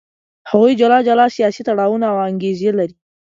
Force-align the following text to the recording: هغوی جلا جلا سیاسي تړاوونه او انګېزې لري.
هغوی 0.49 0.73
جلا 0.81 0.99
جلا 1.07 1.25
سیاسي 1.37 1.61
تړاوونه 1.67 2.05
او 2.11 2.17
انګېزې 2.29 2.71
لري. 2.79 2.95